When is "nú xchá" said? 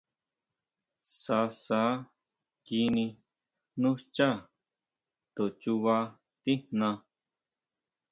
3.81-4.29